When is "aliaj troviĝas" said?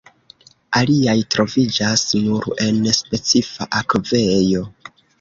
0.79-2.07